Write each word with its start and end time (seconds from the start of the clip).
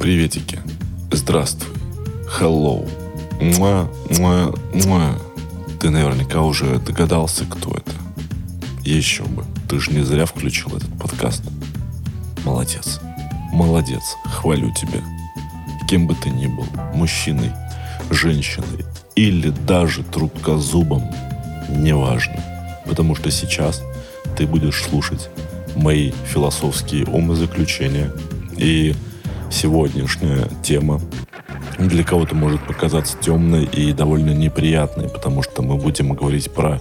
Приветики. 0.00 0.58
Здравствуй. 1.12 1.76
Hello. 2.40 2.88
Муа, 3.38 3.86
муа, 4.18 4.50
муа. 4.72 5.14
Ты 5.78 5.90
наверняка 5.90 6.40
уже 6.40 6.78
догадался, 6.78 7.44
кто 7.44 7.72
это. 7.72 7.92
Еще 8.82 9.24
бы. 9.24 9.44
Ты 9.68 9.78
же 9.78 9.90
не 9.90 10.02
зря 10.02 10.24
включил 10.24 10.74
этот 10.74 10.88
подкаст. 10.98 11.42
Молодец. 12.46 12.98
Молодец. 13.52 14.16
Хвалю 14.24 14.72
тебя. 14.72 15.02
Кем 15.86 16.06
бы 16.06 16.14
ты 16.14 16.30
ни 16.30 16.46
был. 16.46 16.66
Мужчиной, 16.94 17.52
женщиной 18.08 18.86
или 19.16 19.50
даже 19.50 20.02
трубкозубом. 20.02 21.02
Неважно. 21.68 22.42
Потому 22.86 23.14
что 23.14 23.30
сейчас 23.30 23.82
ты 24.34 24.46
будешь 24.46 24.82
слушать 24.82 25.28
мои 25.76 26.12
философские 26.32 27.04
умозаключения 27.04 28.10
и 28.56 28.94
сегодняшняя 29.50 30.48
тема. 30.62 31.00
Для 31.78 32.04
кого-то 32.04 32.34
может 32.34 32.64
показаться 32.66 33.18
темной 33.18 33.64
и 33.64 33.92
довольно 33.92 34.30
неприятной, 34.30 35.08
потому 35.08 35.42
что 35.42 35.62
мы 35.62 35.76
будем 35.76 36.14
говорить 36.14 36.50
про 36.50 36.80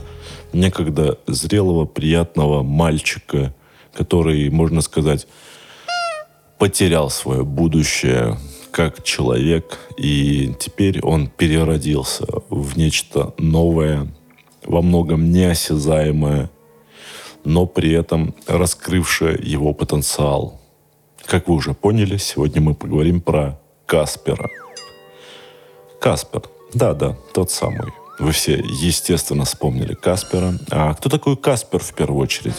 некогда 0.53 1.17
зрелого, 1.27 1.85
приятного 1.85 2.63
мальчика, 2.63 3.53
который, 3.93 4.49
можно 4.49 4.81
сказать, 4.81 5.27
потерял 6.57 7.09
свое 7.09 7.43
будущее 7.43 8.37
как 8.71 9.03
человек, 9.03 9.79
и 9.97 10.53
теперь 10.59 11.01
он 11.01 11.27
переродился 11.27 12.25
в 12.49 12.77
нечто 12.77 13.33
новое, 13.37 14.07
во 14.63 14.81
многом 14.81 15.31
неосязаемое, 15.31 16.51
но 17.43 17.65
при 17.65 17.91
этом 17.91 18.35
раскрывшее 18.47 19.39
его 19.41 19.73
потенциал– 19.73 20.55
как 21.29 21.47
вы 21.47 21.53
уже 21.53 21.73
поняли, 21.75 22.17
сегодня 22.17 22.59
мы 22.59 22.73
поговорим 22.73 23.21
про 23.21 23.59
Каспера. 23.85 24.49
Каспер. 26.01 26.41
Да-да, 26.73 27.15
тот 27.33 27.51
самый. 27.51 27.93
Вы 28.17 28.31
все, 28.31 28.53
естественно, 28.81 29.45
вспомнили 29.45 29.93
Каспера. 29.93 30.55
А 30.71 30.93
кто 30.95 31.07
такой 31.07 31.37
Каспер 31.37 31.79
в 31.79 31.93
первую 31.93 32.23
очередь? 32.23 32.55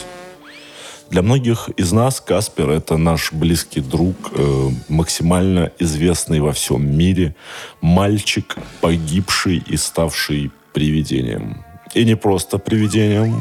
Для 1.10 1.22
многих 1.22 1.68
из 1.76 1.90
нас 1.90 2.20
Каспер— 2.20 2.70
это 2.70 2.96
наш 2.96 3.32
близкий 3.32 3.80
друг, 3.80 4.14
э, 4.32 4.68
максимально 4.88 5.72
известный 5.80 6.38
во 6.38 6.52
всем 6.52 6.96
мире 6.96 7.34
мальчик, 7.80 8.56
погибший 8.80 9.64
и 9.66 9.76
ставший 9.76 10.52
привидением. 10.72 11.64
И 11.94 12.04
не 12.04 12.16
просто 12.16 12.58
привидением 12.58 13.40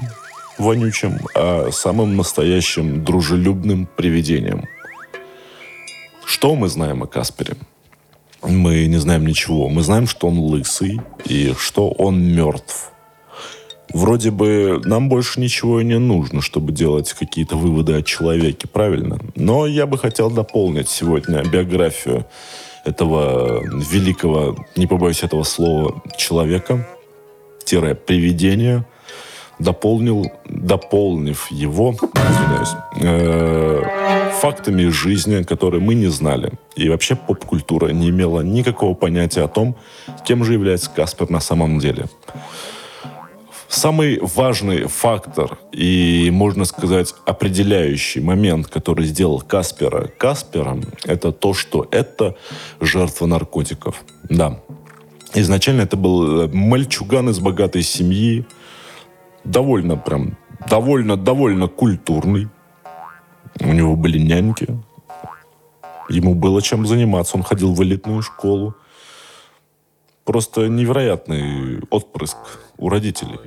вонючим, 0.58 1.20
а 1.36 1.70
самым 1.72 2.17
настоящим 2.17 3.06
дружелюбным 3.06 3.88
привидением— 3.95 4.66
что 6.30 6.56
мы 6.56 6.70
знаем 6.70 7.02
о 7.02 7.08
Каспере? 7.08 7.56
Мы 8.44 8.86
не 8.86 8.98
знаем 8.98 9.26
ничего. 9.26 9.68
Мы 9.68 9.82
знаем, 9.82 10.08
что 10.08 10.28
он 10.28 10.38
лысый 10.38 11.02
и 11.26 11.56
что 11.58 11.90
он 11.90 12.22
мертв. 12.22 12.92
Вроде 13.92 14.30
бы 14.30 14.80
нам 14.86 15.10
больше 15.10 15.42
ничего 15.42 15.82
и 15.82 15.84
не 15.84 15.98
нужно, 15.98 16.42
чтобы 16.42 16.72
делать 16.72 17.12
какие-то 17.14 17.56
выводы 17.56 17.96
о 17.96 18.04
человеке, 18.04 18.68
правильно? 18.68 19.20
Но 19.36 19.66
я 19.66 19.88
бы 19.88 19.98
хотел 19.98 20.30
дополнить 20.30 20.88
сегодня 20.88 21.44
биографию 21.44 22.28
этого 22.86 23.64
великого, 23.64 24.56
не 24.76 24.86
побоюсь 24.86 25.24
этого 25.24 25.44
слова, 25.44 26.04
человека, 26.16 26.88
тире 27.66 27.96
привидения– 27.96 28.86
дополнил, 29.60 30.32
дополнив 30.46 31.52
его, 31.52 31.92
извиняюсь, 31.92 32.76
э, 33.02 33.84
фактами 34.40 34.88
жизни, 34.88 35.44
которые 35.44 35.82
мы 35.82 35.95
не 35.95 36.08
знали. 36.08 36.54
И 36.78 36.88
вообще 36.90 37.16
поп-культура 37.16 37.90
не 37.90 38.09
имела 38.09 38.40
никакого 38.40 38.94
понятия 38.94 39.44
о 39.44 39.48
том, 39.50 39.76
кем 40.26 40.45
же 40.45 40.54
является 40.54 40.90
Каспер 40.90 41.30
на 41.30 41.42
самом 41.42 41.80
деле. 41.80 42.05
Самый 43.67 44.20
важный 44.22 44.88
фактор 44.88 45.60
и, 45.73 46.30
можно 46.32 46.66
сказать, 46.66 47.14
определяющий 47.26 48.22
момент, 48.22 48.67
который 48.67 49.05
сделал 49.05 49.42
Каспера 49.42 50.08
Каспером, 50.17 50.83
это 51.04 51.32
то, 51.32 51.54
что 51.54 51.88
это 51.92 52.36
жертва 52.80 53.26
наркотиков. 53.27 54.04
Да. 54.30 54.61
Изначально 55.36 55.82
это 55.82 55.98
был 55.98 56.42
э, 56.42 56.48
мальчуган 56.48 57.30
из 57.30 57.39
богатой 57.39 57.83
семьи, 57.83 58.45
довольно 59.44 59.98
прям, 59.98 60.38
довольно-довольно 60.70 61.67
культурный. 61.67 62.48
У 63.59 63.71
него 63.71 63.95
были 63.95 64.17
няньки. 64.17 64.67
Ему 66.09 66.33
было 66.33 66.61
чем 66.61 66.87
заниматься. 66.87 67.37
Он 67.37 67.43
ходил 67.43 67.73
в 67.73 67.83
элитную 67.83 68.21
школу. 68.21 68.75
Просто 70.23 70.67
невероятный 70.67 71.81
отпрыск 71.89 72.37
у 72.77 72.89
родителей. 72.89 73.39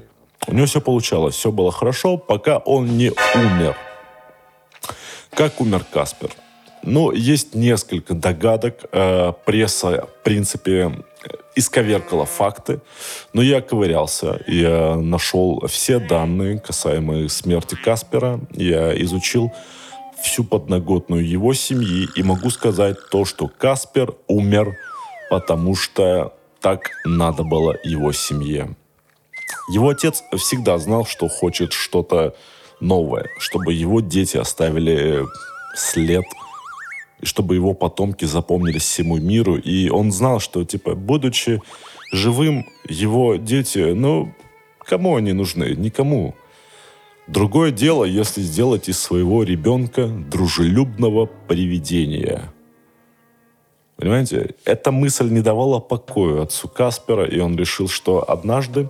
У 0.49 0.55
него 0.55 0.67
все 0.67 0.81
получалось, 0.81 1.37
все 1.37 1.53
было 1.53 1.71
хорошо, 1.71 2.17
пока 2.17 2.59
он 2.59 2.97
не 2.99 3.11
умер. 3.35 3.77
Как 5.31 5.61
умер 5.61 5.85
Каспер? 5.93 6.31
Ну, 6.83 7.13
есть 7.13 7.55
несколько 7.55 8.15
догадок. 8.15 8.85
Э, 8.91 9.33
пресса, 9.45 10.07
в 10.07 10.25
принципе, 10.25 11.05
исковеркала 11.55 12.27
факты, 12.27 12.81
но 13.33 13.43
я 13.43 13.61
ковырялся. 13.61 14.43
Я 14.47 14.97
нашел 14.97 15.63
все 15.69 16.01
данные, 16.01 16.59
касаемые 16.59 17.29
смерти 17.29 17.77
Каспера. 17.77 18.41
Я 18.51 19.01
изучил 19.03 19.53
всю 20.23 20.45
подноготную 20.45 21.27
его 21.27 21.55
семьи 21.55 22.09
и 22.15 22.23
могу 22.23 22.51
сказать 22.51 22.97
то, 23.11 23.25
что 23.25 23.49
Каспер 23.49 24.15
умер, 24.29 24.77
потому 25.31 25.75
что 25.75 26.35
так 26.61 26.91
надо 27.05 27.43
было 27.43 27.77
его 27.85 28.13
семье. 28.13 28.77
Его 29.69 29.91
отец 29.91 30.23
всегда 30.37 30.79
знал, 30.79 31.05
что 31.05 31.29
хочет 31.29 31.73
что-то 31.73 32.35
новое, 32.81 33.27
чтобы 33.39 33.73
его 33.73 34.01
дети 34.01 34.37
оставили 34.37 35.27
след 35.75 36.25
и 37.21 37.27
чтобы 37.27 37.55
его 37.55 37.75
потомки 37.75 38.25
запомнились 38.25 38.83
всему 38.83 39.17
миру. 39.19 39.57
И 39.57 39.89
он 39.89 40.13
знал, 40.13 40.41
что, 40.41 40.65
типа, 40.65 40.95
будучи 40.95 41.61
живым, 42.13 42.67
его 42.89 43.37
дети, 43.37 43.93
ну, 43.93 44.35
кому 44.79 45.17
они 45.17 45.33
нужны? 45.33 45.75
Никому. 45.77 46.35
Другое 47.29 47.71
дело, 47.71 48.05
если 48.05 48.43
сделать 48.43 48.89
из 48.89 48.99
своего 48.99 49.45
ребенка 49.45 50.07
дружелюбного 50.07 51.27
привидения. 51.27 52.53
Понимаете, 53.97 54.57
эта 54.65 54.91
мысль 54.91 55.31
не 55.31 55.41
давала 55.41 55.79
покоя 55.79 56.43
отцу 56.43 56.69
Каспера, 56.69 57.25
и 57.25 57.39
он 57.39 57.57
решил, 57.57 57.89
что 57.89 58.29
однажды, 58.29 58.89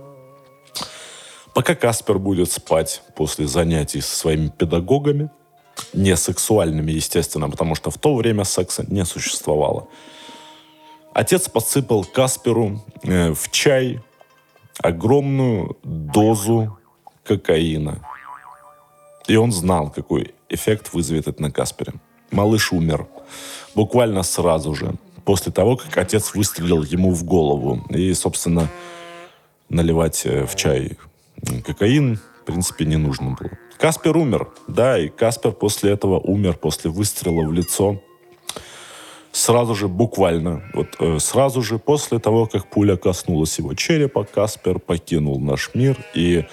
пока 1.54 1.74
Каспер 1.74 2.18
будет 2.18 2.50
спать 2.50 3.02
после 3.14 3.46
занятий 3.46 4.00
со 4.00 4.16
своими 4.16 4.48
педагогами, 4.48 5.30
не 5.92 6.16
сексуальными, 6.16 6.92
естественно, 6.92 7.50
потому 7.50 7.74
что 7.74 7.90
в 7.90 7.98
то 7.98 8.14
время 8.14 8.44
секса 8.44 8.84
не 8.88 9.04
существовало. 9.04 9.88
Отец 11.12 11.48
подсыпал 11.50 12.04
Касперу 12.04 12.80
э, 13.02 13.34
в 13.34 13.50
чай 13.50 14.00
огромную 14.78 15.76
дозу 15.82 16.78
кокаина. 17.24 18.00
И 19.26 19.36
он 19.36 19.52
знал, 19.52 19.90
какой 19.90 20.34
эффект 20.48 20.92
вызовет 20.92 21.28
это 21.28 21.40
на 21.40 21.50
Каспере. 21.50 21.94
Малыш 22.30 22.72
умер 22.72 23.06
буквально 23.74 24.22
сразу 24.22 24.74
же, 24.74 24.94
после 25.24 25.52
того, 25.52 25.76
как 25.76 25.96
отец 25.96 26.34
выстрелил 26.34 26.82
ему 26.82 27.12
в 27.12 27.24
голову. 27.24 27.84
И, 27.90 28.12
собственно, 28.14 28.68
наливать 29.68 30.22
э, 30.24 30.46
в 30.46 30.56
чай 30.56 30.98
кокаин, 31.64 32.18
в 32.42 32.44
принципе, 32.44 32.84
не 32.84 32.96
нужно 32.96 33.36
было. 33.38 33.50
Каспер 33.78 34.16
умер, 34.16 34.48
да, 34.68 34.98
и 34.98 35.08
Каспер 35.08 35.52
после 35.52 35.92
этого 35.92 36.18
умер, 36.18 36.56
после 36.56 36.90
выстрела 36.90 37.46
в 37.46 37.52
лицо. 37.52 38.00
Сразу 39.32 39.74
же, 39.74 39.88
буквально, 39.88 40.62
вот 40.74 40.88
э, 41.00 41.18
сразу 41.18 41.62
же 41.62 41.78
после 41.78 42.18
того, 42.18 42.46
как 42.46 42.68
пуля 42.68 42.96
коснулась 42.96 43.58
его 43.58 43.74
черепа, 43.74 44.24
Каспер 44.24 44.78
покинул 44.78 45.40
наш 45.40 45.70
мир, 45.74 45.96
и 46.14 46.44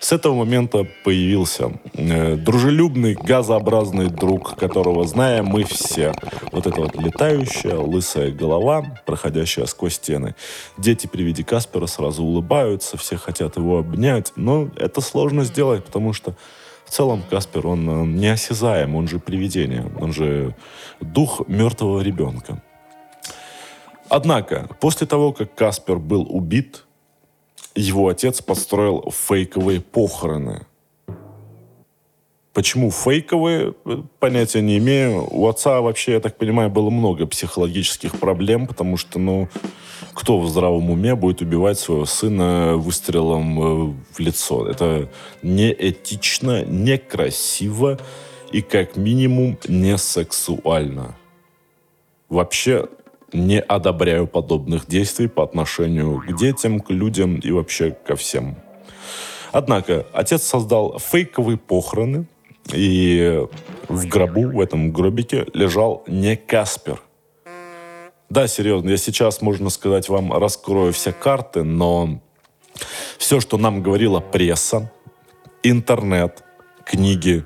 с 0.00 0.12
этого 0.12 0.34
момента 0.34 0.86
появился 1.04 1.72
э, 1.94 2.36
дружелюбный, 2.36 3.14
газообразный 3.14 4.08
друг, 4.08 4.56
которого 4.56 5.06
знаем 5.06 5.46
мы 5.46 5.64
все. 5.64 6.14
Вот 6.52 6.66
эта 6.66 6.80
вот 6.80 6.96
летающая, 6.96 7.76
лысая 7.76 8.30
голова, 8.30 8.84
проходящая 9.06 9.66
сквозь 9.66 9.94
стены. 9.94 10.34
Дети 10.78 11.06
при 11.06 11.22
виде 11.22 11.44
Каспера 11.44 11.86
сразу 11.86 12.22
улыбаются, 12.22 12.96
все 12.96 13.16
хотят 13.16 13.56
его 13.56 13.78
обнять, 13.78 14.32
но 14.36 14.68
это 14.76 15.00
сложно 15.00 15.44
сделать, 15.44 15.84
потому 15.84 16.12
что 16.12 16.36
в 16.84 16.90
целом 16.90 17.22
Каспер, 17.28 17.66
он 17.66 17.88
э, 17.88 18.06
неосязаем, 18.06 18.94
он 18.94 19.08
же 19.08 19.18
привидение, 19.18 19.90
он 19.98 20.12
же 20.12 20.54
дух 21.00 21.42
мертвого 21.48 22.00
ребенка. 22.00 22.62
Однако, 24.08 24.68
после 24.80 25.06
того, 25.06 25.32
как 25.32 25.54
Каспер 25.54 25.98
был 25.98 26.26
убит, 26.30 26.84
его 27.76 28.08
отец 28.08 28.40
построил 28.42 29.10
фейковые 29.10 29.80
похороны. 29.80 30.66
Почему 32.52 32.90
фейковые, 32.90 33.74
понятия 34.18 34.62
не 34.62 34.78
имею. 34.78 35.28
У 35.30 35.46
отца 35.46 35.82
вообще, 35.82 36.12
я 36.12 36.20
так 36.20 36.38
понимаю, 36.38 36.70
было 36.70 36.88
много 36.88 37.26
психологических 37.26 38.18
проблем, 38.18 38.66
потому 38.66 38.96
что, 38.96 39.18
ну, 39.18 39.50
кто 40.14 40.40
в 40.40 40.48
здравом 40.48 40.90
уме 40.90 41.14
будет 41.14 41.42
убивать 41.42 41.78
своего 41.78 42.06
сына 42.06 42.76
выстрелом 42.76 43.60
э, 43.60 43.94
в 44.10 44.18
лицо? 44.18 44.66
Это 44.66 45.10
неэтично, 45.42 46.64
некрасиво 46.64 47.98
и, 48.52 48.62
как 48.62 48.96
минимум, 48.96 49.58
не 49.68 49.98
сексуально. 49.98 51.14
Вообще 52.30 52.88
не 53.36 53.60
одобряю 53.60 54.26
подобных 54.26 54.86
действий 54.86 55.28
по 55.28 55.42
отношению 55.44 56.20
к 56.20 56.36
детям, 56.36 56.80
к 56.80 56.90
людям 56.90 57.36
и 57.36 57.50
вообще 57.50 57.90
ко 57.90 58.16
всем. 58.16 58.56
Однако 59.52 60.06
отец 60.12 60.42
создал 60.42 60.98
фейковые 60.98 61.58
похороны, 61.58 62.26
и 62.72 63.46
в 63.88 64.08
гробу, 64.08 64.48
в 64.48 64.60
этом 64.60 64.92
гробике, 64.92 65.46
лежал 65.54 66.02
не 66.06 66.36
Каспер. 66.36 67.00
Да, 68.28 68.48
серьезно, 68.48 68.90
я 68.90 68.96
сейчас, 68.96 69.40
можно 69.40 69.70
сказать, 69.70 70.08
вам 70.08 70.32
раскрою 70.32 70.92
все 70.92 71.12
карты, 71.12 71.62
но 71.62 72.20
все, 73.18 73.40
что 73.40 73.56
нам 73.56 73.82
говорила 73.82 74.18
пресса, 74.18 74.92
интернет, 75.62 76.42
книги, 76.84 77.44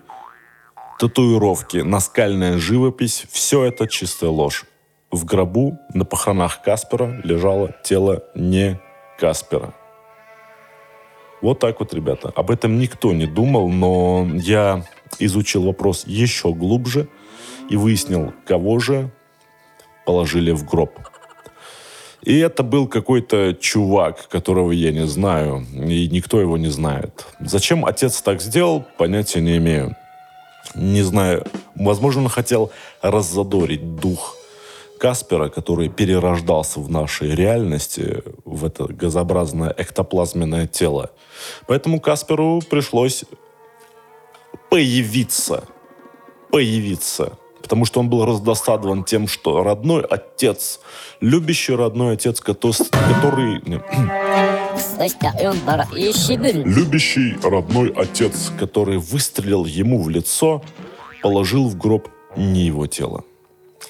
татуировки, 0.99 1.79
наскальная 1.79 2.57
живопись, 2.59 3.27
все 3.31 3.65
это 3.65 3.87
чистая 3.87 4.31
ложь. 4.31 4.65
В 5.11 5.25
гробу 5.25 5.81
на 5.93 6.05
похоронах 6.05 6.63
Каспера 6.63 7.21
лежало 7.25 7.75
тело 7.83 8.23
не 8.37 8.81
Каспера. 9.19 9.75
Вот 11.43 11.59
так 11.59 11.81
вот, 11.81 11.93
ребята. 11.93 12.33
Об 12.37 12.51
этом 12.51 12.79
никто 12.79 13.13
не 13.13 13.27
думал, 13.27 13.69
но 13.69 14.29
я 14.35 14.85
изучил 15.19 15.65
вопрос 15.65 16.05
еще 16.07 16.53
глубже 16.53 17.09
и 17.69 17.77
выяснил, 17.77 18.33
кого 18.47 18.79
же 18.79 19.11
положили 20.07 20.53
в 20.53 20.65
гроб. 20.65 20.93
И 22.23 22.39
это 22.39 22.63
был 22.63 22.87
какой-то 22.87 23.55
чувак, 23.55 24.29
которого 24.29 24.71
я 24.71 24.93
не 24.93 25.07
знаю, 25.07 25.67
и 25.73 26.09
никто 26.09 26.41
его 26.41 26.57
не 26.57 26.69
знает. 26.69 27.27
Зачем 27.41 27.85
отец 27.85 28.23
так 28.23 28.41
сделал, 28.41 28.85
понятия 28.97 29.41
не 29.41 29.57
имею. 29.57 29.97
Не 30.77 31.03
знаю, 31.03 31.47
возможно, 31.75 32.23
он 32.23 32.29
хотел 32.29 32.71
раззадорить 33.03 33.97
дух 33.97 34.37
Каспера, 35.01 35.49
который 35.49 35.89
перерождался 35.89 36.79
в 36.79 36.91
нашей 36.91 37.35
реальности, 37.35 38.23
в 38.45 38.67
это 38.67 38.85
газообразное 38.85 39.75
эктоплазменное 39.77 40.67
тело. 40.67 41.11
Поэтому 41.67 42.01
Касперу 42.01 42.61
пришлось 42.69 43.25
появиться. 44.69 45.65
Появиться. 46.51 47.39
Потому 47.63 47.87
что 47.87 48.01
он 48.01 48.11
был 48.11 48.27
раздосадован 48.27 49.05
тем, 49.05 49.27
что 49.27 49.63
родной 49.63 50.03
отец, 50.03 50.81
любящий 51.23 51.75
родной 51.75 52.15
отец, 52.15 52.43
который... 52.43 53.63
Любящий 56.65 57.39
родной 57.43 57.91
отец, 57.97 58.53
который 58.59 58.99
выстрелил 58.99 59.65
ему 59.65 60.03
в 60.03 60.11
лицо, 60.11 60.63
положил 61.23 61.69
в 61.69 61.79
гроб 61.79 62.09
не 62.37 62.67
его 62.67 62.87
тело. 62.87 63.25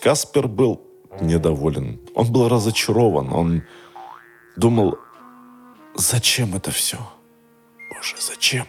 Каспер 0.00 0.46
был 0.46 0.80
недоволен. 1.20 2.00
Он 2.14 2.30
был 2.30 2.48
разочарован. 2.48 3.32
Он 3.32 3.62
думал, 4.56 4.98
зачем 5.94 6.54
это 6.54 6.70
все? 6.70 6.98
Боже, 7.94 8.16
зачем? 8.20 8.66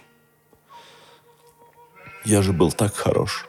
Я 2.26 2.42
же 2.42 2.54
был 2.54 2.72
так 2.72 2.94
хорош. 2.94 3.48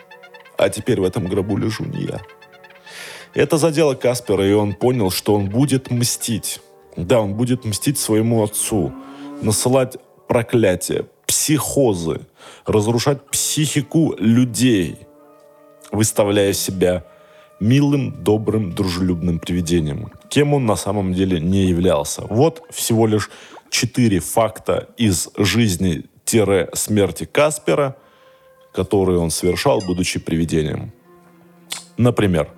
А 0.58 0.68
теперь 0.68 1.00
в 1.00 1.04
этом 1.04 1.26
гробу 1.26 1.56
лежу 1.56 1.84
не 1.84 2.04
я. 2.04 2.20
Это 3.34 3.56
задело 3.56 3.94
Каспера, 3.94 4.46
и 4.46 4.52
он 4.52 4.74
понял, 4.74 5.10
что 5.10 5.34
он 5.34 5.48
будет 5.48 5.90
мстить. 5.90 6.60
Да, 6.96 7.20
он 7.20 7.34
будет 7.34 7.64
мстить 7.64 7.98
своему 7.98 8.42
отцу, 8.42 8.92
насылать 9.40 9.96
проклятия, 10.28 11.06
психозы, 11.26 12.20
разрушать 12.66 13.24
психику 13.30 14.14
людей, 14.18 14.98
выставляя 15.90 16.52
себя 16.52 17.04
милым, 17.62 18.12
добрым, 18.22 18.72
дружелюбным 18.72 19.38
привидением. 19.38 20.12
Кем 20.28 20.52
он 20.54 20.66
на 20.66 20.76
самом 20.76 21.14
деле 21.14 21.40
не 21.40 21.66
являлся. 21.66 22.22
Вот 22.28 22.62
всего 22.70 23.06
лишь 23.06 23.30
четыре 23.70 24.18
факта 24.20 24.88
из 24.96 25.30
жизни-смерти 25.36 27.24
Каспера, 27.24 27.96
которые 28.72 29.18
он 29.18 29.30
совершал, 29.30 29.80
будучи 29.80 30.18
привидением. 30.18 30.92
Например, 31.96 32.50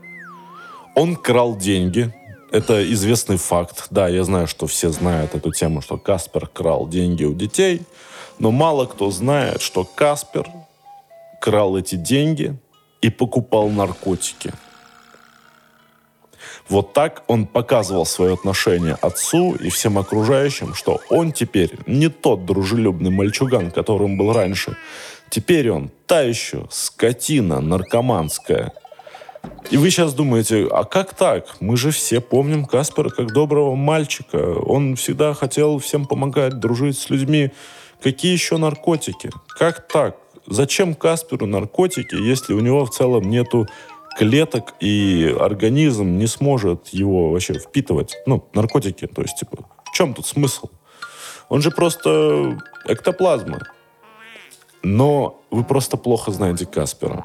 он 0.95 1.17
крал 1.17 1.56
деньги. 1.56 2.15
Это 2.51 2.91
известный 2.93 3.37
факт. 3.37 3.89
Да, 3.91 4.09
я 4.09 4.25
знаю, 4.25 4.47
что 4.47 4.67
все 4.67 4.91
знают 4.91 5.35
эту 5.35 5.53
тему, 5.53 5.83
что 5.83 5.99
Каспер 5.99 6.47
крал 6.47 6.89
деньги 6.89 7.25
у 7.25 7.35
детей. 7.35 7.83
Но 8.39 8.51
мало 8.51 8.87
кто 8.87 9.11
знает, 9.11 9.61
что 9.61 9.85
Каспер 9.85 10.49
крал 11.41 11.77
эти 11.77 11.97
деньги 11.97 12.56
и 13.03 13.11
покупал 13.11 13.69
наркотики. 13.69 14.53
Вот 16.69 16.93
так 16.94 17.25
он 17.26 17.46
показывал 17.46 18.06
свое 18.06 18.34
отношение 18.34 18.94
отцу 18.94 19.55
и 19.55 19.69
всем 19.69 19.99
окружающим, 19.99 20.75
что 20.75 21.00
он 21.11 21.32
теперь 21.32 21.72
не 21.87 22.08
тот 22.08 22.46
дружелюбный 22.46 23.11
мальчуган, 23.11 23.70
которым 23.70 24.16
был 24.16 24.32
раньше. 24.32 24.76
Теперь 25.28 25.70
он 25.70 25.90
та 26.06 26.22
еще 26.22 26.66
скотина 26.70 27.61
наркоманская. 27.61 28.72
И 29.70 29.76
вы 29.76 29.90
сейчас 29.90 30.14
думаете, 30.14 30.66
а 30.70 30.84
как 30.84 31.14
так? 31.14 31.56
Мы 31.61 31.76
же 31.76 31.90
все 31.90 32.20
помним 32.20 32.64
Каспера 32.64 33.10
как 33.10 33.32
доброго 33.32 33.75
мальчика. 33.75 34.37
Он 34.37 34.96
всегда 34.96 35.34
хотел 35.34 35.78
всем 35.78 36.06
помогать, 36.06 36.60
дружить 36.60 36.99
с 36.99 37.10
людьми. 37.10 37.50
Какие 38.02 38.32
еще 38.32 38.56
наркотики? 38.56 39.31
Как 39.49 39.87
так? 39.88 40.17
Зачем 40.46 40.94
Касперу 40.94 41.46
наркотики, 41.46 42.14
если 42.14 42.52
у 42.52 42.60
него 42.60 42.84
в 42.84 42.90
целом 42.90 43.31
нету 43.31 43.67
клеток 44.16 44.75
и 44.81 45.34
организм 45.38 46.19
не 46.19 46.26
сможет 46.26 46.88
его 46.88 47.31
вообще 47.31 47.55
впитывать? 47.55 48.16
Ну, 48.26 48.49
наркотики, 48.55 49.06
то 49.06 49.22
есть, 49.22 49.37
типа, 49.37 49.64
в 49.84 49.93
чем 49.93 50.14
тут 50.14 50.26
смысл? 50.26 50.69
Он 51.49 51.61
же 51.62 51.70
просто 51.70 52.58
эктоплазма. 52.87 53.61
Но 54.82 55.40
вы 55.50 55.64
просто 55.64 55.96
плохо 55.96 56.31
знаете 56.31 56.66
Каспера. 56.66 57.25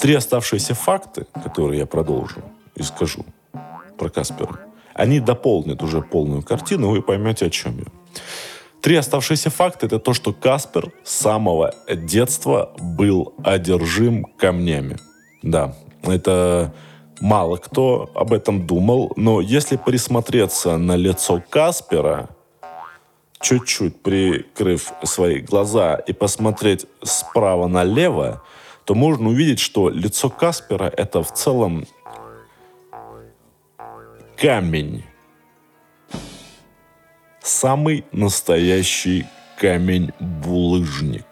Три 0.00 0.14
оставшиеся 0.14 0.74
факты, 0.74 1.26
которые 1.44 1.80
я 1.80 1.86
продолжу 1.86 2.42
и 2.74 2.82
скажу 2.82 3.24
про 3.98 4.08
Каспера, 4.08 4.60
они 4.94 5.20
дополнят 5.20 5.82
уже 5.82 6.00
полную 6.00 6.42
картину, 6.42 6.90
вы 6.90 7.02
поймете, 7.02 7.46
о 7.46 7.50
чем 7.50 7.78
я. 7.78 7.84
Три 8.80 8.96
оставшиеся 8.96 9.50
факта– 9.50 9.86
это 9.86 9.98
то, 9.98 10.14
что 10.14 10.32
Каспер 10.32 10.92
с 11.02 11.12
самого 11.12 11.74
детства 11.88 12.72
был 12.78 13.34
одержим 13.42 14.24
камнями. 14.24 14.96
Да, 15.46 15.74
это 16.02 16.74
мало 17.20 17.56
кто 17.56 18.10
об 18.14 18.32
этом 18.32 18.66
думал, 18.66 19.12
но 19.14 19.40
если 19.40 19.76
присмотреться 19.76 20.76
на 20.76 20.96
лицо 20.96 21.40
Каспера, 21.48 22.30
чуть-чуть 23.40 24.02
прикрыв 24.02 24.92
свои 25.04 25.38
глаза 25.38 25.94
и 25.94 26.12
посмотреть 26.12 26.86
справа 27.00 27.68
налево, 27.68 28.42
то 28.84 28.96
можно 28.96 29.28
увидеть, 29.28 29.60
что 29.60 29.88
лицо 29.88 30.30
Каспера 30.30 30.92
это 30.96 31.22
в 31.22 31.32
целом 31.32 31.86
камень. 34.36 35.04
Самый 37.40 38.04
настоящий 38.10 39.26
камень-булыжник. 39.60 41.24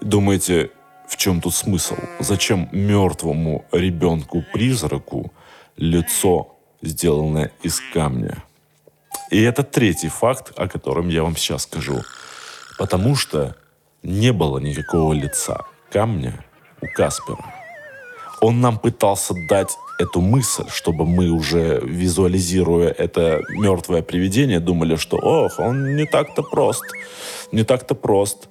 Думаете, 0.00 0.70
в 1.14 1.16
чем 1.16 1.40
тут 1.40 1.54
смысл? 1.54 1.94
Зачем 2.18 2.68
мертвому 2.72 3.64
ребенку-призраку 3.70 5.32
лицо, 5.76 6.56
сделанное 6.82 7.52
из 7.62 7.80
камня? 7.92 8.42
И 9.30 9.40
это 9.40 9.62
третий 9.62 10.08
факт, 10.08 10.52
о 10.56 10.66
котором 10.66 11.08
я 11.08 11.22
вам 11.22 11.36
сейчас 11.36 11.62
скажу. 11.62 12.00
Потому 12.78 13.14
что 13.14 13.54
не 14.02 14.32
было 14.32 14.58
никакого 14.58 15.12
лица 15.12 15.64
камня 15.92 16.44
у 16.82 16.86
Каспера. 16.88 17.44
Он 18.40 18.60
нам 18.60 18.80
пытался 18.80 19.34
дать 19.48 19.70
эту 20.00 20.20
мысль, 20.20 20.66
чтобы 20.68 21.06
мы 21.06 21.30
уже, 21.30 21.80
визуализируя 21.80 22.88
это 22.88 23.40
мертвое 23.50 24.02
привидение, 24.02 24.58
думали, 24.58 24.96
что 24.96 25.16
ох, 25.18 25.60
он 25.60 25.94
не 25.94 26.06
так-то 26.06 26.42
прост, 26.42 26.82
не 27.52 27.62
так-то 27.62 27.94
прост. 27.94 28.48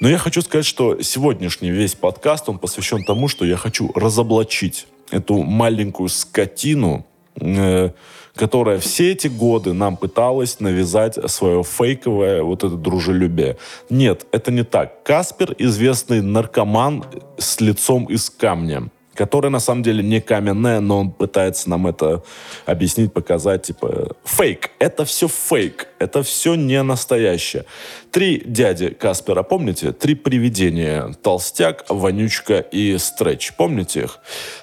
Но 0.00 0.08
я 0.08 0.18
хочу 0.18 0.42
сказать, 0.42 0.66
что 0.66 1.00
сегодняшний 1.02 1.70
весь 1.70 1.94
подкаст, 1.94 2.48
он 2.48 2.58
посвящен 2.58 3.04
тому, 3.04 3.28
что 3.28 3.44
я 3.44 3.56
хочу 3.56 3.90
разоблачить 3.94 4.86
эту 5.10 5.42
маленькую 5.42 6.08
скотину, 6.08 7.06
э, 7.40 7.90
которая 8.34 8.78
все 8.78 9.12
эти 9.12 9.28
годы 9.28 9.72
нам 9.72 9.96
пыталась 9.96 10.60
навязать 10.60 11.18
свое 11.30 11.62
фейковое 11.62 12.42
вот 12.42 12.64
это 12.64 12.76
дружелюбие. 12.76 13.56
Нет, 13.88 14.26
это 14.32 14.52
не 14.52 14.64
так. 14.64 15.02
Каспер 15.02 15.54
известный 15.58 16.20
наркоман 16.20 17.04
с 17.38 17.60
лицом 17.60 18.04
из 18.06 18.28
камня 18.28 18.90
которая 19.16 19.50
на 19.50 19.60
самом 19.60 19.82
деле 19.82 20.02
не 20.02 20.20
каменная, 20.20 20.80
но 20.80 21.00
он 21.00 21.10
пытается 21.10 21.68
нам 21.70 21.86
это 21.86 22.22
объяснить, 22.66 23.12
показать, 23.12 23.62
типа, 23.62 24.14
фейк. 24.24 24.70
Это 24.78 25.04
все 25.04 25.26
фейк. 25.26 25.88
Это 25.98 26.22
все 26.22 26.54
не 26.54 26.82
настоящее. 26.82 27.64
Три 28.12 28.42
дяди 28.44 28.90
Каспера, 28.90 29.42
помните? 29.42 29.92
Три 29.92 30.14
привидения. 30.14 31.14
Толстяк, 31.22 31.86
Вонючка 31.88 32.58
и 32.60 32.98
Стретч. 32.98 33.52
Помните 33.56 34.02
их? 34.02 34.18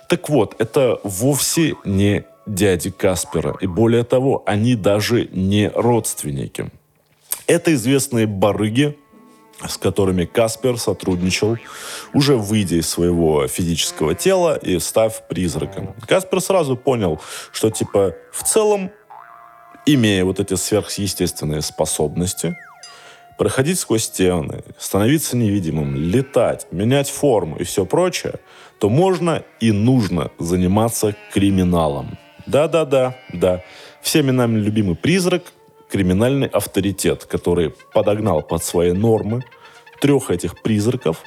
Так 0.07 0.29
вот, 0.29 0.55
это 0.59 0.99
вовсе 1.03 1.75
не 1.85 2.23
дяди 2.45 2.91
Каспера. 2.91 3.55
И 3.61 3.67
более 3.67 4.03
того, 4.03 4.43
они 4.45 4.75
даже 4.75 5.27
не 5.31 5.71
родственники. 5.73 6.69
Это 7.47 7.73
известные 7.73 8.27
барыги, 8.27 8.97
с 9.67 9.77
которыми 9.77 10.25
Каспер 10.25 10.77
сотрудничал, 10.77 11.57
уже 12.13 12.35
выйдя 12.35 12.75
из 12.75 12.89
своего 12.89 13.47
физического 13.47 14.15
тела 14.15 14.55
и 14.55 14.79
став 14.79 15.27
призраком. 15.27 15.95
Каспер 16.07 16.41
сразу 16.41 16.77
понял, 16.77 17.21
что 17.51 17.69
типа 17.69 18.15
в 18.31 18.43
целом, 18.43 18.91
имея 19.85 20.25
вот 20.25 20.39
эти 20.39 20.55
сверхъестественные 20.55 21.61
способности, 21.61 22.57
проходить 23.37 23.79
сквозь 23.79 24.03
стены, 24.03 24.63
становиться 24.77 25.35
невидимым, 25.37 25.95
летать, 25.95 26.67
менять 26.71 27.09
форму 27.09 27.57
и 27.57 27.63
все 27.63 27.85
прочее, 27.85 28.35
то 28.79 28.89
можно 28.89 29.43
и 29.59 29.71
нужно 29.71 30.31
заниматься 30.39 31.15
криминалом. 31.33 32.17
Да-да-да, 32.45 33.15
да. 33.31 33.63
Всеми 34.01 34.31
нами 34.31 34.59
любимый 34.59 34.95
призрак– 34.95 35.43
криминальный 35.93 36.47
авторитет, 36.47 37.25
который 37.25 37.71
подогнал 37.93 38.41
под 38.41 38.63
свои 38.63 38.93
нормы 38.93 39.43
трех 40.01 40.31
этих 40.31 40.59
призраков 40.63 41.17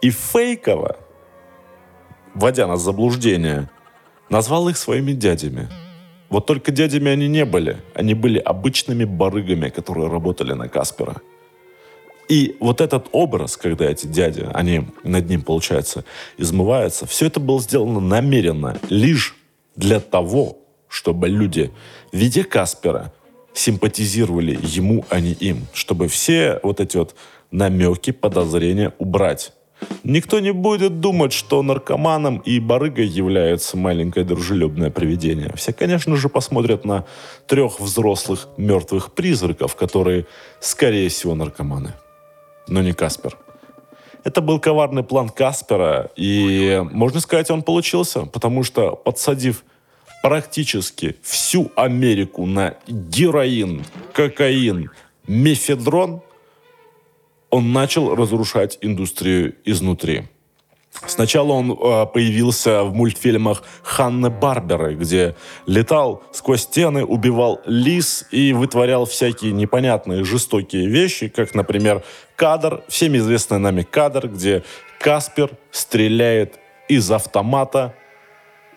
и 0.00 0.10
фейково, 0.10 0.96
вводя 2.34 2.66
нас 2.66 2.80
в 2.80 2.84
заблуждение, 2.84 3.70
назвал 4.28 4.68
их 4.68 4.76
своими 4.76 5.12
дядями. 5.12 5.68
Вот 6.30 6.46
только 6.46 6.72
дядями 6.72 7.12
они 7.12 7.28
не 7.28 7.44
были. 7.44 7.76
Они 7.94 8.14
были 8.14 8.40
обычными 8.40 9.04
барыгами, 9.04 9.68
которые 9.68 10.08
работали 10.08 10.52
на 10.52 10.68
Каспера. 10.68 11.22
И 12.28 12.56
вот 12.58 12.80
этот 12.80 13.06
образ, 13.12 13.56
когда 13.56 13.84
эти 13.84 14.06
дяди, 14.08 14.48
они 14.52 14.88
над 15.04 15.28
ним, 15.28 15.42
получается, 15.42 16.04
измываются, 16.38 17.06
все 17.06 17.26
это 17.26 17.38
было 17.38 17.60
сделано 17.60 18.00
намеренно, 18.00 18.78
лишь 18.90 19.36
для 19.76 20.00
того, 20.00 20.58
чтобы 20.88 21.28
люди, 21.28 21.70
видя 22.10 22.42
Каспера, 22.42 23.12
симпатизировали 23.54 24.58
ему, 24.62 25.04
а 25.10 25.20
не 25.20 25.32
им, 25.32 25.66
чтобы 25.72 26.08
все 26.08 26.60
вот 26.62 26.80
эти 26.80 26.96
вот 26.96 27.14
намеки, 27.50 28.10
подозрения 28.10 28.94
убрать. 28.98 29.52
Никто 30.04 30.40
не 30.40 30.52
будет 30.52 31.00
думать, 31.00 31.32
что 31.32 31.62
наркоманом 31.62 32.38
и 32.38 32.60
барыгой 32.60 33.06
является 33.06 33.76
маленькое 33.76 34.24
дружелюбное 34.24 34.90
привидение. 34.90 35.52
Все, 35.56 35.72
конечно 35.72 36.16
же, 36.16 36.28
посмотрят 36.28 36.84
на 36.84 37.04
трех 37.46 37.80
взрослых 37.80 38.48
мертвых 38.56 39.12
призраков, 39.12 39.76
которые, 39.76 40.26
скорее 40.60 41.08
всего, 41.08 41.34
наркоманы. 41.34 41.94
Но 42.68 42.80
не 42.80 42.92
Каспер. 42.92 43.36
Это 44.24 44.40
был 44.40 44.60
коварный 44.60 45.02
план 45.02 45.28
Каспера, 45.28 46.10
и, 46.14 46.80
можно 46.92 47.18
сказать, 47.18 47.50
он 47.50 47.62
получился, 47.62 48.22
потому 48.26 48.62
что, 48.62 48.94
подсадив 48.94 49.64
практически 50.22 51.16
всю 51.22 51.70
Америку 51.76 52.46
на 52.46 52.76
героин, 52.86 53.84
кокаин, 54.12 54.90
мефедрон, 55.26 56.22
он 57.50 57.72
начал 57.72 58.14
разрушать 58.14 58.78
индустрию 58.80 59.56
изнутри. 59.64 60.28
Сначала 61.06 61.52
он 61.52 61.72
э, 61.72 62.06
появился 62.06 62.84
в 62.84 62.94
мультфильмах 62.94 63.62
Ханны 63.82 64.30
Барберы, 64.30 64.94
где 64.94 65.34
летал 65.66 66.22
сквозь 66.32 66.62
стены, 66.62 67.04
убивал 67.04 67.60
лис 67.64 68.26
и 68.30 68.52
вытворял 68.52 69.06
всякие 69.06 69.52
непонятные 69.52 70.22
жестокие 70.22 70.86
вещи, 70.86 71.28
как, 71.28 71.54
например, 71.54 72.04
кадр, 72.36 72.84
всем 72.88 73.16
известный 73.16 73.58
нами 73.58 73.82
кадр, 73.82 74.28
где 74.28 74.64
Каспер 75.00 75.50
стреляет 75.72 76.58
из 76.88 77.10
автомата 77.10 77.94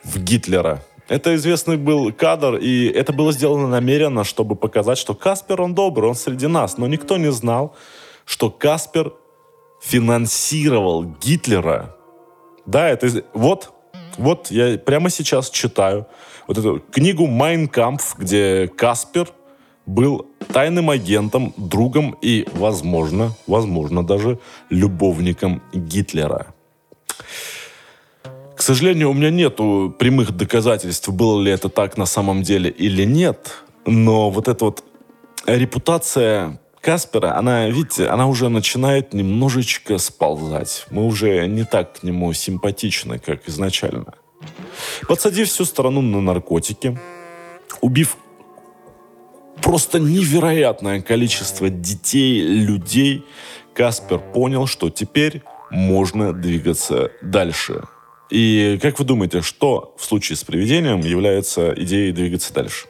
в 0.04 0.18
Гитлера. 0.20 0.82
Это 1.08 1.36
известный 1.36 1.78
был 1.78 2.12
кадр, 2.12 2.56
и 2.56 2.88
это 2.88 3.14
было 3.14 3.32
сделано 3.32 3.68
намеренно, 3.68 4.24
чтобы 4.24 4.56
показать, 4.56 4.98
что 4.98 5.14
Каспер, 5.14 5.62
он 5.62 5.76
добрый, 5.76 6.10
он 6.10 6.16
среди 6.16 6.48
нас. 6.48 6.78
Но 6.78 6.88
никто 6.88 7.18
не 7.18 7.32
знал, 7.32 7.76
что 8.26 8.50
Каспер 8.50 9.14
финансировал 9.82 11.04
Гитлера. 11.04 11.96
Да, 12.66 12.90
это... 12.90 13.24
Вот, 13.34 13.72
вот 14.18 14.50
я 14.50 14.80
прямо 14.80 15.12
сейчас 15.12 15.52
читаю 15.52 16.08
вот 16.48 16.58
эту 16.58 16.80
книгу 16.92 17.28
«Майн 17.28 17.68
Кампф», 17.68 18.16
где 18.18 18.68
Каспер 18.68 19.30
был 19.86 20.28
тайным 20.52 20.90
агентом, 20.90 21.54
другом 21.58 22.18
и, 22.22 22.48
возможно, 22.54 23.34
возможно 23.46 24.04
даже 24.04 24.40
любовником 24.72 25.62
Гитлера. 25.72 26.54
Сожалению, 28.66 29.12
у 29.12 29.14
меня 29.14 29.30
нету 29.30 29.96
прямых 30.00 30.36
доказательств, 30.36 31.10
было 31.10 31.40
ли 31.40 31.52
это 31.52 31.70
так 31.70 31.98
на 31.98 32.08
самом 32.08 32.42
деле 32.42 32.72
или 32.72 33.04
нет. 33.04 33.64
Но 33.86 34.32
вот 34.32 34.48
эта 34.48 34.66
вот 34.66 34.84
репутация 35.46 36.60
Каспера, 36.82 37.38
она, 37.38 37.70
видите, 37.70 38.08
она 38.08 38.26
уже 38.26 38.50
начинает 38.50 39.14
немножечко 39.14 40.00
сползать. 40.00 40.88
Мы 40.90 41.06
уже 41.06 41.46
не 41.46 41.64
так 41.64 42.00
к 42.00 42.02
нему 42.02 42.34
симпатичны, 42.34 43.20
как 43.20 43.48
изначально. 43.48 44.16
Подсадив 45.08 45.48
всю 45.48 45.66
страну 45.66 46.02
на 46.02 46.20
наркотики, 46.20 46.98
убив 47.82 48.18
просто 49.62 50.00
невероятное 50.00 51.04
количество 51.04 51.70
детей, 51.70 52.42
людей, 52.42 53.26
Каспер 53.76 54.18
понял, 54.18 54.66
что 54.66 54.90
теперь 54.90 55.44
можно 55.70 56.34
двигаться 56.34 57.12
дальше– 57.22 57.84
и 58.30 58.80
как 58.82 59.00
вы 59.00 59.06
думаете, 59.06 59.42
что 59.42 59.94
в 59.98 60.06
случае 60.06 60.36
с 60.36 60.44
привидением 60.44 61.00
является 61.02 61.74
идеей 61.76 62.12
двигаться 62.12 62.54
дальше? 62.54 62.88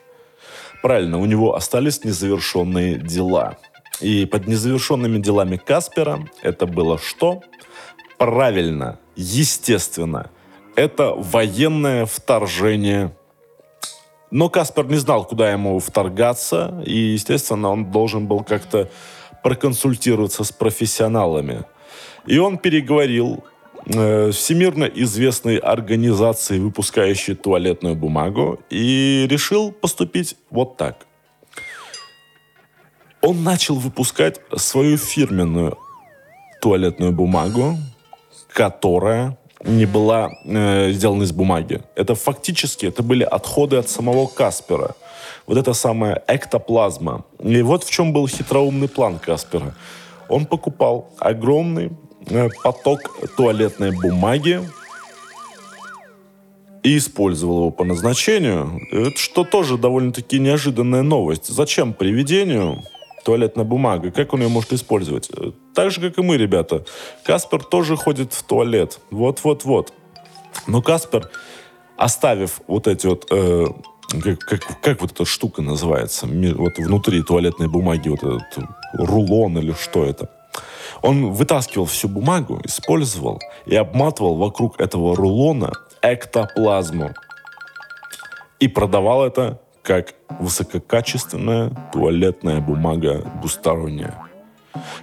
Правильно, 0.82 1.20
у 1.20 1.26
него 1.26 1.56
остались 1.56 2.04
незавершенные 2.04 2.98
дела. 2.98 3.58
И 4.02 4.26
под 4.26 4.48
незавершенными 4.48 5.20
делами 5.20 5.58
Каспера 5.58 6.28
это 6.42 6.66
было 6.66 6.98
что? 6.98 7.42
Правильно, 8.18 9.00
естественно, 9.16 10.30
это 10.76 11.14
военное 11.16 12.06
вторжение. 12.06 13.16
Но 14.32 14.50
Каспер 14.50 14.86
не 14.86 14.98
знал, 14.98 15.26
куда 15.26 15.52
ему 15.52 15.80
вторгаться, 15.80 16.84
и, 16.86 16.96
естественно, 16.96 17.70
он 17.70 17.92
должен 17.92 18.28
был 18.28 18.44
как-то 18.44 18.90
проконсультироваться 19.44 20.44
с 20.44 20.52
профессионалами. 20.52 21.64
И 22.26 22.38
он 22.38 22.58
переговорил 22.58 23.44
всемирно 23.88 24.86
известной 24.86 25.58
организации, 25.58 26.60
выпускающей 26.60 27.36
туалетную 27.36 27.96
бумагу, 27.96 28.60
и 28.70 29.28
решил 29.30 29.72
поступить 29.72 30.36
вот 30.50 30.78
так. 30.78 31.06
Он 33.22 33.44
начал 33.44 33.76
выпускать 33.76 34.40
свою 34.56 34.98
фирменную 34.98 35.78
туалетную 36.62 37.12
бумагу, 37.12 37.78
которая 38.50 39.38
не 39.64 39.86
была 39.86 40.32
э, 40.46 40.92
сделана 40.92 41.24
из 41.24 41.32
бумаги. 41.32 41.82
Это 41.96 42.14
фактически, 42.14 42.86
это 42.86 43.02
были 43.02 43.24
отходы 43.24 43.78
от 43.78 43.90
самого 43.90 44.28
Каспера. 44.28 44.96
Вот 45.48 45.58
это 45.58 45.74
самая 45.74 46.24
эктоплазма. 46.28 47.24
И 47.40 47.62
вот 47.62 47.84
в 47.84 47.92
чем 47.92 48.14
был 48.14 48.28
хитроумный 48.28 48.88
план 48.88 49.18
Каспера. 49.18 49.76
Он 50.30 50.46
покупал 50.46 51.10
огромный 51.20 51.90
Э, 51.90 52.05
поток 52.64 53.00
туалетной 53.36 53.92
бумаги 53.92 54.62
и 56.84 56.98
использовал 56.98 57.58
его 57.58 57.72
по 57.72 57.84
назначению, 57.84 58.80
это 58.92 59.18
что 59.18 59.44
тоже 59.44 59.78
довольно-таки 59.78 60.40
неожиданная 60.40 61.02
новость. 61.02 61.48
Зачем 61.48 61.94
привидению 61.94 62.84
туалетная 63.24 63.66
бумага? 63.66 64.12
Как 64.12 64.34
он 64.34 64.44
ее 64.44 64.50
может 64.50 64.72
использовать? 64.72 65.30
Э, 65.36 65.52
так 65.74 65.90
же, 65.90 66.00
как 66.00 66.20
и 66.20 66.22
мы, 66.22 66.38
ребята. 66.38 66.86
Каспер 67.24 67.64
тоже 67.64 67.96
ходит 67.98 68.34
в 68.34 68.44
туалет. 68.44 69.00
Вот-вот-вот. 69.10 69.94
Но 70.68 70.84
Каспер, 70.84 71.30
оставив 71.98 72.62
вот 72.68 72.88
эти 72.88 73.08
вот... 73.08 73.26
Э, 73.32 73.66
как, 74.24 74.40
как, 74.40 74.82
как 74.82 75.02
вот 75.02 75.12
эта 75.12 75.26
штука 75.26 75.64
называется? 75.64 76.28
Вот 76.28 76.78
внутри 76.78 77.24
туалетной 77.24 77.68
бумаги 77.68 78.10
вот 78.10 78.20
этот 78.20 78.70
рулон 78.94 79.58
или 79.58 79.74
что 79.74 80.06
это? 80.06 80.30
Он 81.02 81.32
вытаскивал 81.32 81.86
всю 81.86 82.08
бумагу, 82.08 82.60
использовал 82.64 83.40
и 83.66 83.76
обматывал 83.76 84.36
вокруг 84.36 84.80
этого 84.80 85.16
рулона 85.16 85.72
эктоплазму. 86.02 87.12
и 88.60 88.68
продавал 88.68 89.26
это 89.26 89.60
как 89.84 90.16
высококачественная 90.40 91.72
туалетная 91.94 92.62
бумага 92.62 93.22
двусторонняя. 93.40 94.16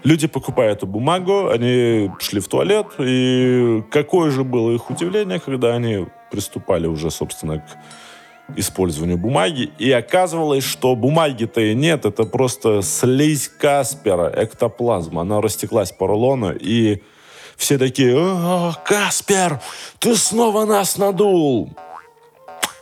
Люди, 0.04 0.26
покупая 0.26 0.72
эту 0.72 0.86
бумагу, 0.86 1.48
они 1.48 2.10
шли 2.18 2.40
в 2.40 2.48
туалет, 2.48 2.86
и 2.98 3.82
какое 3.90 4.30
же 4.30 4.42
было 4.42 4.72
их 4.72 4.90
удивление, 4.90 5.38
когда 5.38 5.74
они 5.74 6.06
приступали 6.30 6.86
уже, 6.86 7.10
собственно, 7.10 7.58
к 7.58 7.64
использованию 8.56 9.18
бумаги, 9.18 9.70
и 9.78 9.90
оказывалось, 9.90 10.64
что 10.64 10.94
бумаги-то 10.94 11.60
и 11.60 11.74
нет, 11.74 12.04
это 12.04 12.24
просто 12.24 12.82
слизь 12.82 13.48
Каспера, 13.48 14.32
эктоплазма. 14.34 15.22
Она 15.22 15.40
растеклась 15.40 15.92
по 15.92 16.06
рулону, 16.06 16.52
и 16.52 17.02
все 17.56 17.78
такие, 17.78 18.16
«О, 18.16 18.74
Каспер, 18.84 19.60
ты 19.98 20.16
снова 20.16 20.64
нас 20.64 20.96
надул!» 20.96 21.70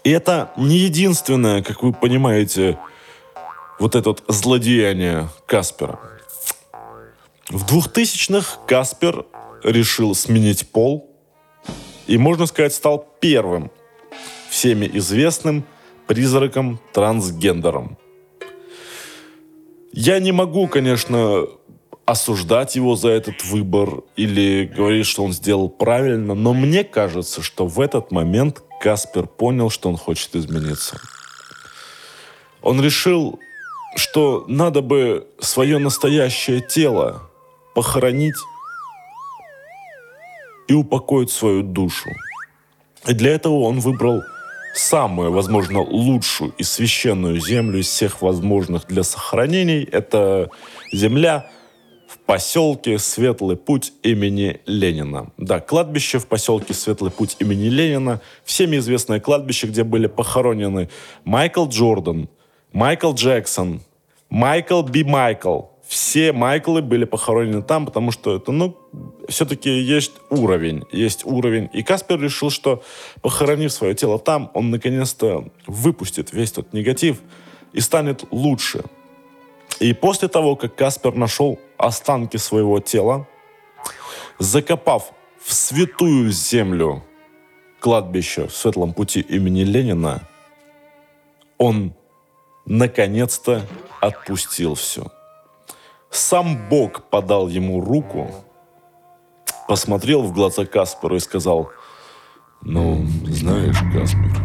И 0.02 0.10
это 0.10 0.50
не 0.56 0.76
единственное, 0.76 1.62
как 1.62 1.82
вы 1.82 1.92
понимаете, 1.92 2.78
вот 3.78 3.94
это 3.94 4.10
вот 4.10 4.24
злодеяние 4.28 5.28
Каспера. 5.46 5.98
В 7.48 7.64
2000-х 7.64 8.60
Каспер 8.66 9.26
решил 9.62 10.14
сменить 10.14 10.70
пол 10.70 11.10
и, 12.06 12.16
можно 12.16 12.46
сказать, 12.46 12.72
стал 12.72 13.06
первым 13.20 13.70
всеми 14.50 14.90
известным 14.94 15.64
призраком-трансгендером. 16.06 17.96
Я 19.92 20.18
не 20.18 20.32
могу, 20.32 20.66
конечно, 20.66 21.46
осуждать 22.04 22.74
его 22.74 22.96
за 22.96 23.10
этот 23.10 23.44
выбор 23.44 24.02
или 24.16 24.66
говорить, 24.66 25.06
что 25.06 25.24
он 25.24 25.32
сделал 25.32 25.68
правильно, 25.68 26.34
но 26.34 26.52
мне 26.52 26.82
кажется, 26.82 27.42
что 27.42 27.66
в 27.66 27.80
этот 27.80 28.10
момент 28.10 28.62
Каспер 28.80 29.26
понял, 29.26 29.70
что 29.70 29.88
он 29.88 29.96
хочет 29.96 30.34
измениться. 30.34 31.00
Он 32.62 32.82
решил, 32.82 33.38
что 33.94 34.44
надо 34.48 34.82
бы 34.82 35.28
свое 35.38 35.78
настоящее 35.78 36.60
тело 36.60 37.30
похоронить 37.74 38.36
и 40.66 40.74
упокоить 40.74 41.30
свою 41.30 41.62
душу. 41.62 42.10
И 43.06 43.14
для 43.14 43.32
этого 43.32 43.60
он 43.60 43.80
выбрал 43.80 44.22
самую, 44.74 45.32
возможно, 45.32 45.80
лучшую 45.80 46.52
и 46.58 46.62
священную 46.62 47.40
землю 47.40 47.80
из 47.80 47.88
всех 47.88 48.22
возможных 48.22 48.86
для 48.86 49.02
сохранений. 49.02 49.88
Это 49.90 50.50
земля 50.92 51.50
в 52.08 52.18
поселке 52.18 52.98
Светлый 52.98 53.56
Путь 53.56 53.92
имени 54.02 54.60
Ленина. 54.66 55.30
Да, 55.36 55.60
кладбище 55.60 56.18
в 56.18 56.26
поселке 56.26 56.74
Светлый 56.74 57.10
Путь 57.10 57.36
имени 57.40 57.68
Ленина. 57.68 58.20
Всеми 58.44 58.76
известное 58.76 59.20
кладбище, 59.20 59.66
где 59.66 59.84
были 59.84 60.06
похоронены 60.06 60.88
Майкл 61.24 61.66
Джордан, 61.66 62.28
Майкл 62.72 63.12
Джексон, 63.14 63.80
Майкл 64.28 64.82
Би 64.82 65.04
Майкл, 65.04 65.62
все 65.90 66.32
Майклы 66.32 66.82
были 66.82 67.04
похоронены 67.04 67.62
там, 67.62 67.84
потому 67.84 68.12
что 68.12 68.36
это, 68.36 68.52
ну, 68.52 68.78
все-таки 69.28 69.68
есть 69.68 70.12
уровень, 70.30 70.84
есть 70.92 71.26
уровень. 71.26 71.68
И 71.72 71.82
Каспер 71.82 72.20
решил, 72.20 72.50
что 72.50 72.84
похоронив 73.22 73.72
свое 73.72 73.96
тело 73.96 74.20
там, 74.20 74.52
он 74.54 74.70
наконец-то 74.70 75.48
выпустит 75.66 76.32
весь 76.32 76.52
тот 76.52 76.72
негатив 76.72 77.18
и 77.72 77.80
станет 77.80 78.22
лучше. 78.30 78.84
И 79.80 79.92
после 79.92 80.28
того, 80.28 80.54
как 80.54 80.76
Каспер 80.76 81.16
нашел 81.16 81.58
останки 81.76 82.36
своего 82.36 82.78
тела, 82.78 83.26
закопав 84.38 85.10
в 85.42 85.52
святую 85.52 86.30
землю 86.30 87.02
кладбище 87.80 88.46
в 88.46 88.54
Светлом 88.54 88.94
пути 88.94 89.22
имени 89.22 89.64
Ленина, 89.64 90.22
он 91.58 91.94
наконец-то 92.64 93.66
отпустил 94.00 94.76
все. 94.76 95.10
Сам 96.10 96.58
Бог 96.68 97.08
подал 97.08 97.48
ему 97.48 97.80
руку, 97.80 98.28
посмотрел 99.68 100.22
в 100.22 100.32
глаза 100.32 100.66
Касперу 100.66 101.16
и 101.16 101.20
сказал, 101.20 101.70
«Ну, 102.62 103.06
знаешь, 103.26 103.78
Каспер, 103.92 104.36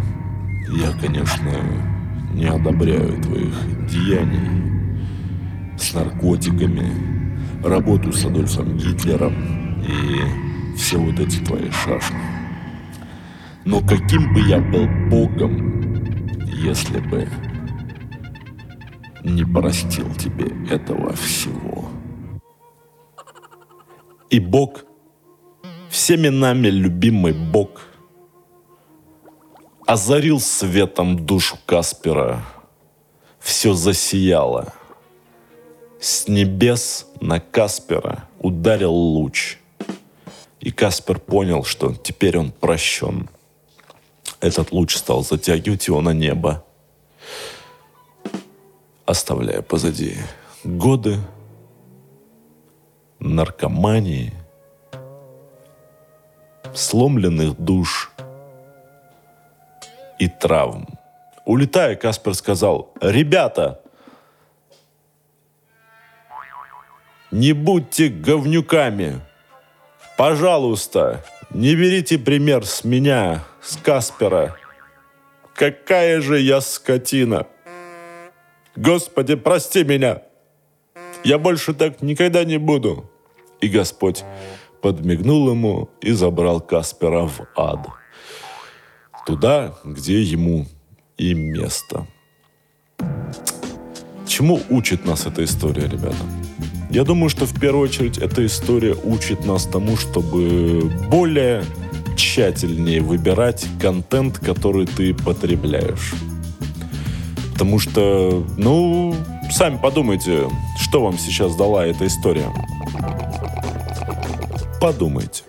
я, 0.70 0.92
конечно, 1.01 1.51
не 2.34 2.46
одобряю 2.46 3.20
твоих 3.22 3.88
деяний 3.88 5.00
с 5.78 5.94
наркотиками, 5.94 6.92
работу 7.64 8.14
с 8.14 8.24
Адольфом 8.25 8.78
Гитлером 8.78 9.82
и 9.82 10.78
все 10.78 10.98
вот 10.98 11.20
эти 11.20 11.40
твои 11.44 11.72
шашни. 11.72 12.20
Но 13.66 13.82
каким 13.82 14.34
бы 14.36 14.42
я 14.42 14.60
был 14.60 14.88
Богом, 15.10 16.42
если 16.46 17.00
бы 17.00 17.28
не 19.25 19.44
простил 19.44 20.14
тебе 20.16 20.51
этого 20.70 21.14
всего. 21.16 21.90
И 24.29 24.40
Бог, 24.40 24.85
всеми 25.90 26.27
нами 26.27 26.68
любимый 26.68 27.33
Бог, 27.33 27.81
озарил 29.88 30.40
светом 30.40 31.25
душу 31.25 31.57
Каспера. 31.66 32.46
Все 33.40 33.74
засияло. 33.74 34.74
С 36.00 36.27
небес 36.27 37.07
на 37.20 37.40
Каспера 37.40 38.27
ударил 38.40 38.94
луч. 38.94 39.57
И 40.59 40.72
Каспер 40.72 41.20
понял, 41.20 41.64
что 41.64 41.94
теперь 41.94 42.38
он 42.38 42.51
прощен. 42.51 43.29
Этот 44.40 44.72
луч 44.72 44.96
стал 44.96 45.24
затягивать 45.24 45.88
его 45.88 46.01
на 46.01 46.14
небо 46.14 46.64
оставляя 49.05 49.61
позади 49.61 50.18
годы 50.63 51.18
наркомании, 53.20 54.33
сломленных 56.74 57.57
душ 57.57 58.11
и 60.20 60.27
травм. 60.27 60.87
Улетая, 61.46 61.96
Каспер 61.96 62.33
сказал, 62.33 62.91
«Ребята, 63.00 63.81
не 67.31 67.53
будьте 67.53 68.09
говнюками. 68.09 69.22
Пожалуйста, 70.18 71.24
не 71.51 71.75
берите 71.75 72.18
пример 72.18 72.65
с 72.65 72.83
меня, 72.83 73.44
с 73.61 73.77
Каспера. 73.77 74.55
Какая 75.53 76.22
же 76.22 76.39
я 76.39 76.61
скотина!» 76.61 77.46
Господи, 78.75 79.35
прости 79.35 79.83
меня! 79.83 80.22
Я 81.24 81.38
больше 81.38 81.74
так 81.74 82.01
никогда 82.01 82.44
не 82.44 82.57
буду!» 82.57 83.09
И 83.61 83.68
Господь 83.68 84.24
подмигнул 84.81 85.50
ему 85.50 85.90
и 86.01 86.11
забрал 86.11 86.61
Каспера 86.61 87.25
в 87.25 87.48
ад. 87.55 87.88
Туда, 89.25 89.74
где 89.83 90.22
ему 90.22 90.68
и 91.18 91.33
место. 91.33 92.05
Чему 94.27 94.61
учит 94.70 95.05
нас 95.05 95.25
эта 95.25 95.44
история, 95.44 95.88
ребята? 95.88 96.16
Я 96.92 97.03
думаю, 97.03 97.29
что 97.29 97.46
в 97.46 97.59
первую 97.59 97.85
очередь 97.85 98.20
эта 98.20 98.46
история 98.46 98.94
учит 98.94 99.46
нас 99.46 99.66
тому, 99.66 99.98
чтобы 99.98 100.92
более 101.09 101.64
тщательнее 102.16 103.01
выбирать 103.01 103.66
контент, 103.81 104.38
который 104.38 104.85
ты 104.85 105.14
потребляешь. 105.14 106.14
Потому 107.55 107.79
что, 107.79 108.46
ну, 108.57 109.15
сами 109.50 109.77
подумайте, 109.77 110.50
что 110.77 111.01
вам 111.01 111.18
сейчас 111.18 111.55
дала 111.55 111.85
эта 111.85 112.05
история. 112.05 112.51
Подумайте. 114.81 115.44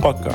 Пока. 0.00 0.32